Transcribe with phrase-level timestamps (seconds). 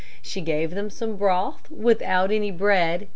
[0.23, 3.07] She gave them some broth without any bread.